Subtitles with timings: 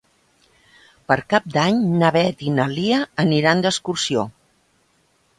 [1.09, 4.25] Per Cap d'Any na Beth i na Lia aniran d'excursió.